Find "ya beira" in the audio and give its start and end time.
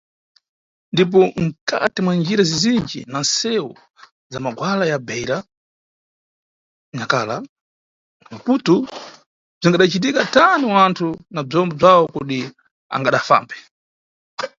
4.91-5.37